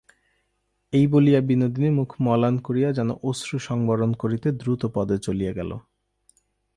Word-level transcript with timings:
এই 0.93 1.05
বলিয়া 1.07 1.39
বিনোদিনী 1.41 1.89
মুখ 1.89 2.09
মলান 2.19 2.55
করিয়া 2.59 2.89
যেন 2.91 3.09
অশ্রুসংবরণ 3.23 4.11
করিতে 4.13 4.47
দ্রুতপদে 4.51 5.17
চলিয়া 5.17 5.53
গেল। 5.53 5.71